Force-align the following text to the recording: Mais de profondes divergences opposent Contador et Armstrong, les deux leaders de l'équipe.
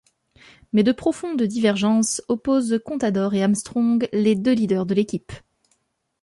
Mais 0.73 0.81
de 0.81 0.91
profondes 0.93 1.43
divergences 1.43 2.23
opposent 2.27 2.81
Contador 2.83 3.35
et 3.35 3.43
Armstrong, 3.43 4.09
les 4.11 4.33
deux 4.33 4.53
leaders 4.55 4.87
de 4.87 4.95
l'équipe. 4.95 5.31